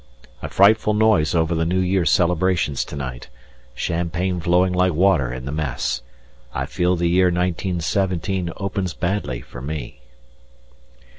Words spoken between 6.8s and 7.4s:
the year